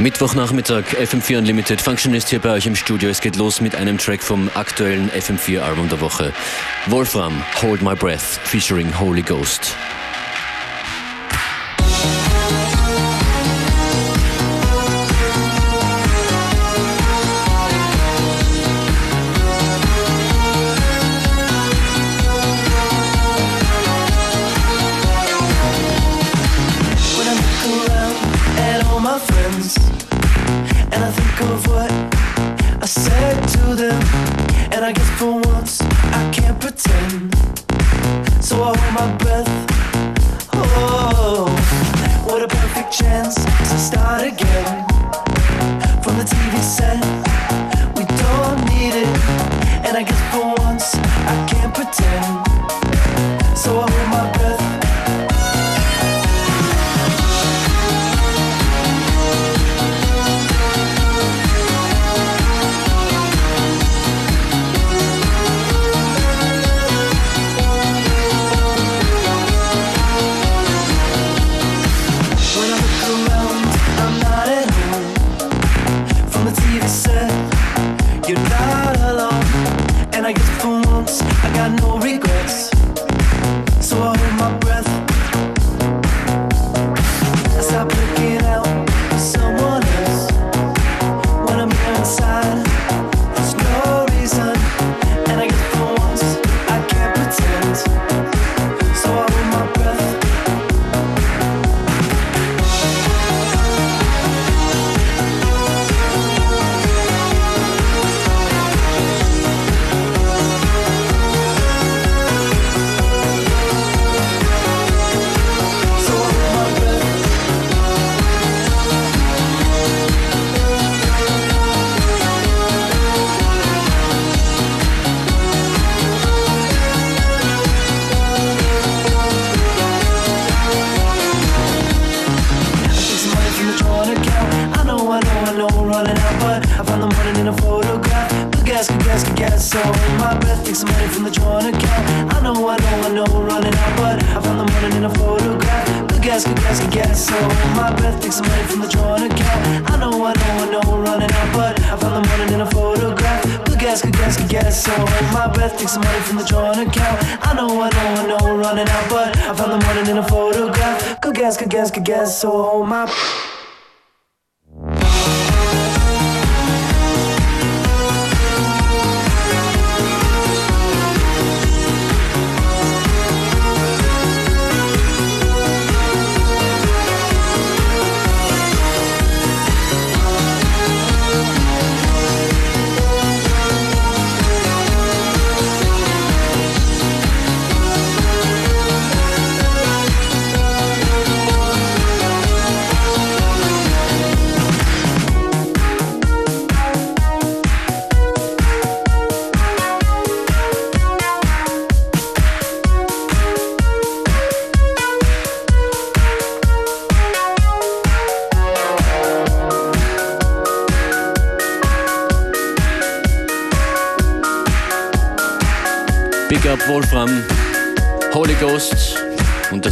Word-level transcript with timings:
Mittwochnachmittag, 0.00 0.84
FM4 0.98 1.36
Unlimited. 1.36 1.82
Functionist 1.82 2.30
hier 2.30 2.38
bei 2.38 2.52
euch 2.52 2.64
im 2.64 2.74
Studio. 2.74 3.10
Es 3.10 3.20
geht 3.20 3.36
los 3.36 3.60
mit 3.60 3.74
einem 3.74 3.98
Track 3.98 4.22
vom 4.22 4.50
aktuellen 4.54 5.10
FM4-Album 5.10 5.90
der 5.90 6.00
Woche. 6.00 6.32
Wolfram, 6.86 7.42
Hold 7.60 7.82
My 7.82 7.94
Breath, 7.94 8.22
featuring 8.44 8.98
Holy 8.98 9.20
Ghost. 9.20 9.76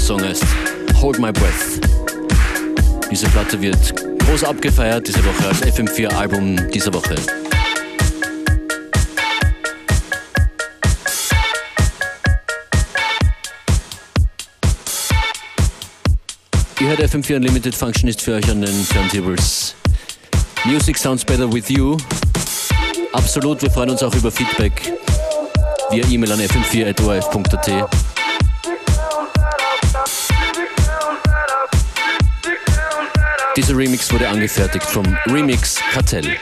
Song 0.08 0.22
heißt 0.22 0.42
Hold 1.02 1.18
My 1.18 1.30
Breath. 1.30 1.86
Diese 3.10 3.26
Platte 3.26 3.60
wird 3.60 3.94
groß 4.20 4.42
abgefeiert 4.42 5.06
diese 5.06 5.22
Woche 5.22 5.48
als 5.48 5.62
FM4-Album 5.62 6.70
dieser 6.70 6.94
Woche. 6.94 7.14
Ihr 16.80 16.88
hört 16.88 17.00
FM4 17.00 17.36
Unlimited 17.36 17.74
Function 17.74 18.08
ist 18.08 18.22
für 18.22 18.36
euch 18.36 18.50
an 18.50 18.62
den 18.62 18.88
Turntables. 18.88 19.74
Music 20.64 20.96
sounds 20.96 21.22
better 21.22 21.52
with 21.52 21.68
you. 21.68 21.98
Absolut, 23.12 23.60
wir 23.60 23.70
freuen 23.70 23.90
uns 23.90 24.02
auch 24.02 24.14
über 24.14 24.30
Feedback 24.30 24.90
via 25.90 26.02
E-Mail 26.06 26.32
an 26.32 26.40
fm4.orf.at. 26.40 28.17
Dieser 33.58 33.76
Remix 33.76 34.12
wurde 34.12 34.28
angefertigt 34.28 34.86
vom 34.86 35.04
Remix 35.26 35.82
Kartell. 35.90 36.38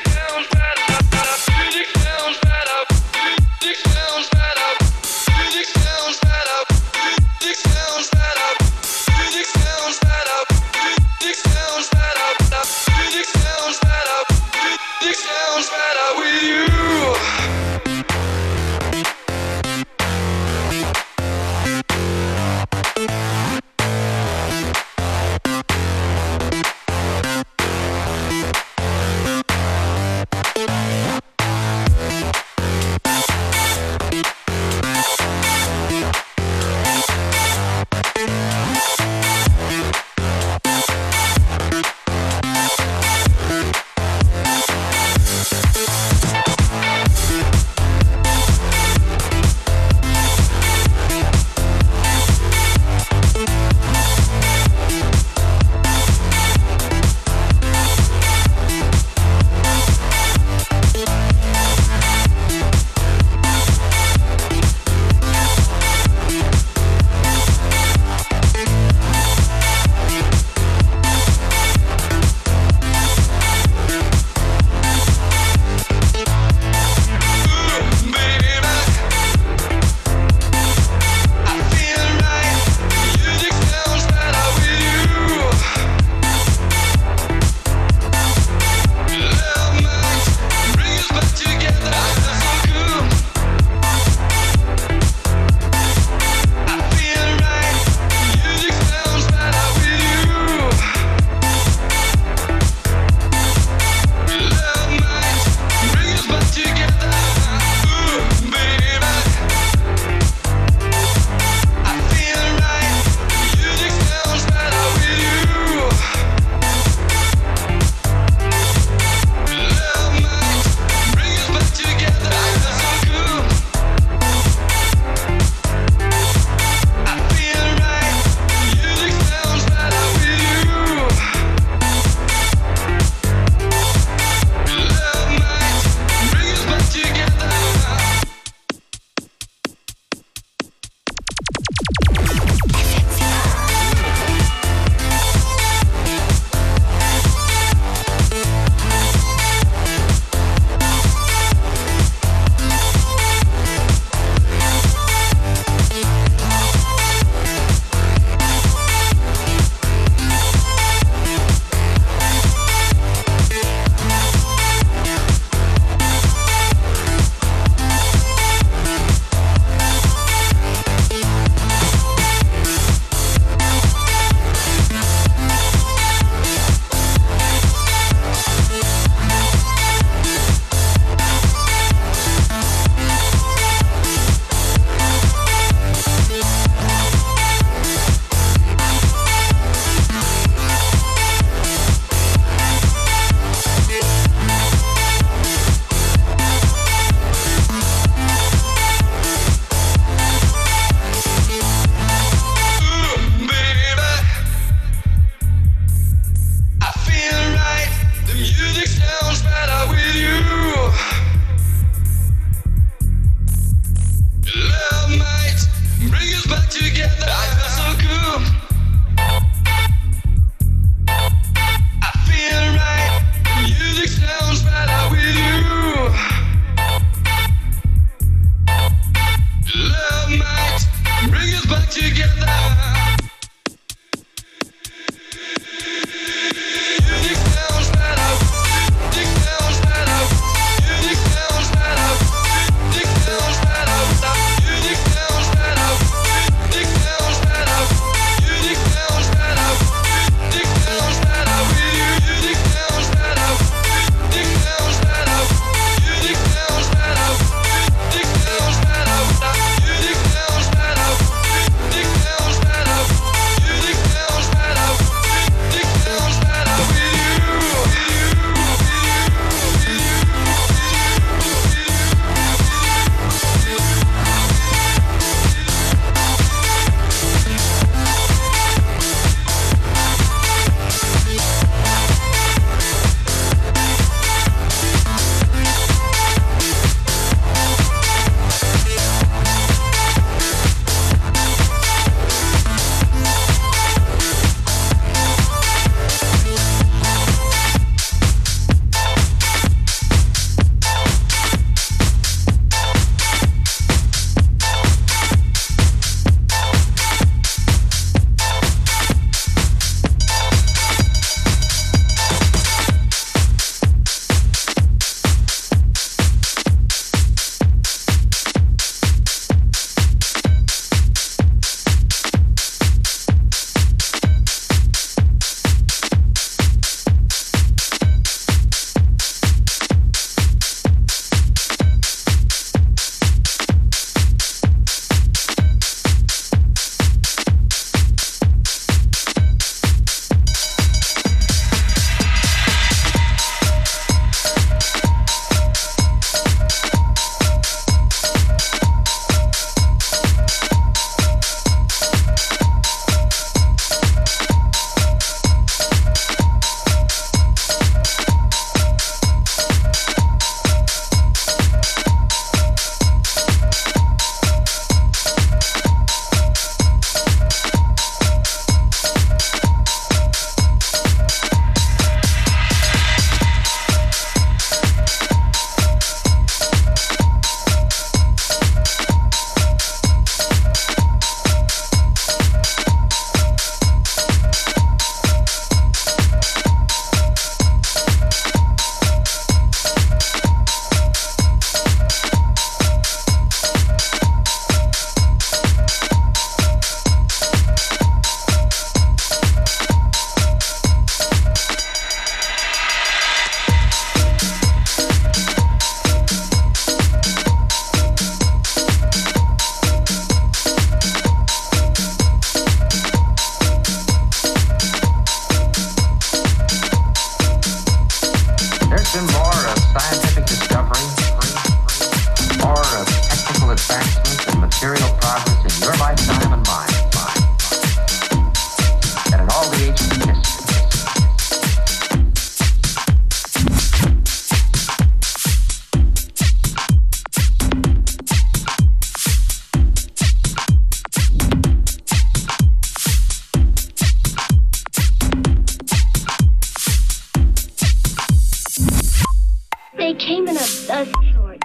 they 450.07 450.15
came 450.15 450.47
in 450.47 450.57
a, 450.57 450.61
a 450.61 451.07
sword. 451.35 451.65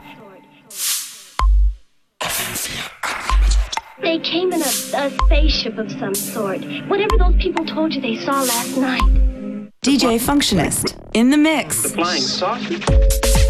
They 4.01 4.17
came 4.17 4.51
in 4.51 4.61
a, 4.63 4.65
a 4.65 5.11
spaceship 5.25 5.77
of 5.77 5.91
some 5.91 6.15
sort. 6.15 6.61
Whatever 6.87 7.17
those 7.19 7.35
people 7.39 7.65
told 7.67 7.93
you 7.93 8.01
they 8.01 8.15
saw 8.15 8.41
last 8.41 8.75
night. 8.77 9.69
DJ 9.83 10.19
Functionist 10.19 10.97
in 11.13 11.29
the 11.29 11.37
mix. 11.37 11.83
The 11.83 11.89
flying 11.89 12.21
saucer. 12.21 13.40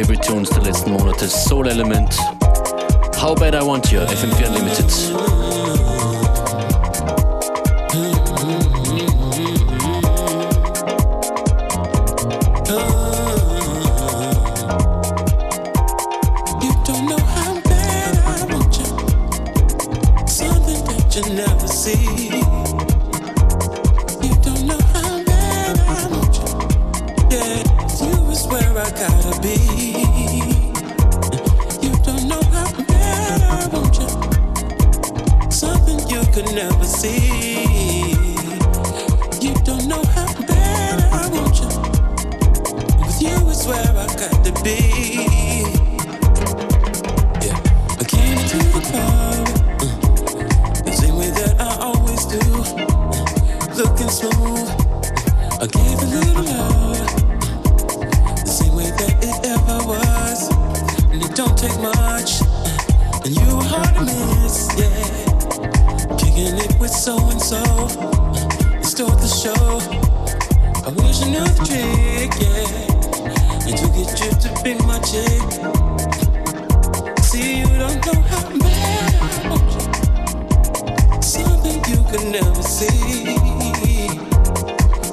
favorite 0.00 0.22
tunes 0.22 0.48
the 0.48 0.60
letzten 0.62 0.94
Monates. 0.94 1.28
Soul 1.28 1.68
Element, 1.68 2.14
How 3.16 3.34
Bad 3.34 3.54
I 3.54 3.62
Want 3.62 3.92
You, 3.92 3.98
FM4 3.98 4.46
Unlimited. 4.46 5.69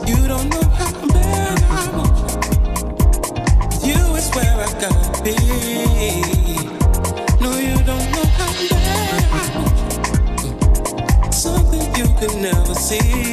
You 0.08 0.28
don't 0.28 0.50
know 0.50 0.64
how 0.80 0.92
bad 1.08 1.64
I 1.70 1.90
want 1.98 2.18
you. 3.84 3.90
You 3.90 4.00
is 4.16 4.30
where 4.36 4.56
I 4.56 4.68
gotta 4.80 5.24
be. 5.24 5.36
No, 7.42 7.52
you 7.58 7.76
don't 7.84 8.10
know 8.14 8.28
how 8.38 8.52
bad 8.70 9.22
Something 11.34 11.86
you 11.96 12.08
never 12.42 12.76
see. 12.76 13.27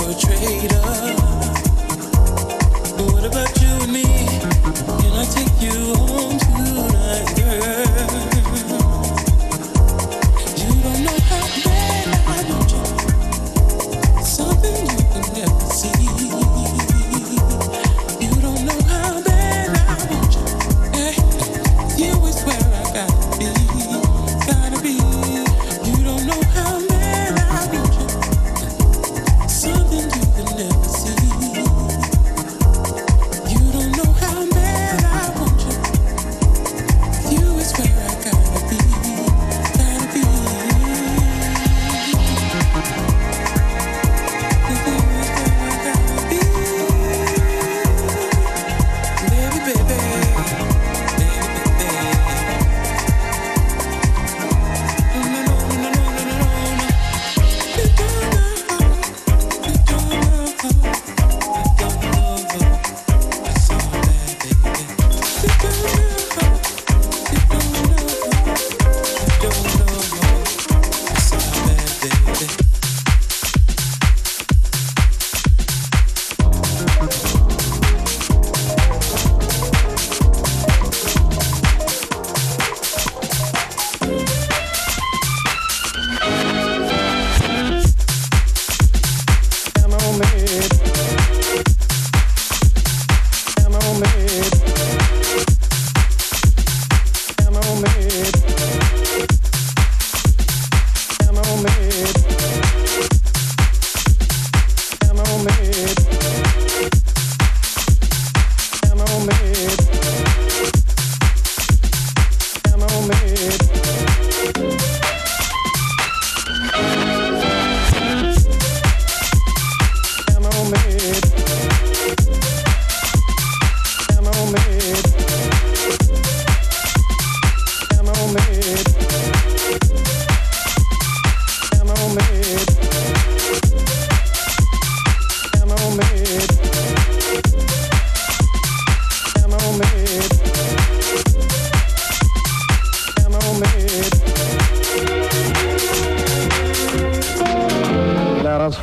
a 0.00 0.14
traitor. 0.14 0.80
What 3.02 3.24
about 3.24 3.60
you 3.60 3.68
and 3.68 3.92
me? 3.92 4.04
Can 5.00 5.12
I 5.12 5.24
take 5.24 5.60
you 5.60 5.94
home 5.94 6.38
tonight, 6.38 7.36
girl? 7.36 7.75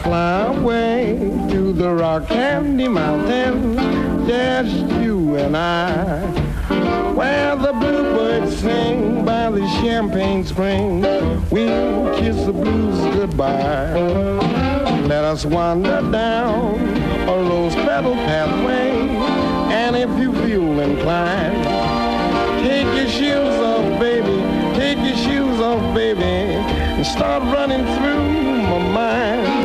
fly 0.04 0.54
away 0.54 1.18
to 1.50 1.72
the 1.72 1.90
rock 1.90 2.28
candy 2.28 2.90
mountain, 2.90 3.78
just 4.28 4.76
you 5.02 5.36
and 5.38 5.56
I. 5.56 6.20
Where 7.14 7.56
the 7.56 7.72
bluebirds 7.72 8.58
sing 8.58 9.24
by 9.24 9.50
the 9.50 9.66
champagne 9.82 10.44
spring, 10.44 11.02
we'll 11.50 12.14
kiss 12.20 12.36
the 12.46 12.52
blues 12.52 13.00
goodbye. 13.16 13.94
Let 15.08 15.24
us 15.24 15.46
wander 15.46 16.02
down 16.12 16.80
a 17.30 17.36
rose 17.50 17.76
petal 17.76 18.16
pathway, 18.16 19.08
and 19.74 19.96
if 19.96 20.10
you 20.20 20.34
feel 20.46 20.80
inclined, 20.82 21.64
take 22.66 22.88
your 22.98 23.08
shoes 23.08 23.56
off, 23.72 24.00
baby, 24.02 24.38
take 24.78 24.98
your 24.98 25.16
shoes 25.16 25.60
off, 25.62 25.96
baby, 25.96 26.24
and 26.24 27.06
start 27.06 27.44
running 27.44 27.86
through 27.98 28.24
my 28.64 28.80
mind. 28.92 29.63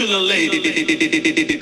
To 0.00 0.06
the 0.06 0.18
lady. 0.18 1.60